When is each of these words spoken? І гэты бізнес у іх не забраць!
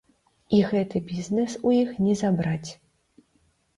І 0.59 0.61
гэты 0.71 1.01
бізнес 1.11 1.51
у 1.67 1.75
іх 1.81 1.89
не 2.07 2.17
забраць! 2.25 2.71